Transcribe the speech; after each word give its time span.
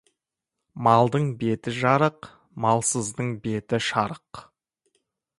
Малдың 0.85 1.25
беті 1.41 1.73
жарық, 1.81 2.29
малсыздың 2.65 3.29
беті 3.43 3.81
шарық. 3.89 4.41